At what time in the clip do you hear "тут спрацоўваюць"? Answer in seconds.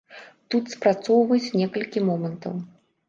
0.53-1.55